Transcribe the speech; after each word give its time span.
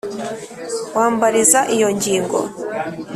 wambariza 0.97 1.59
iyo 1.75 1.87
ngingo. 1.95 2.39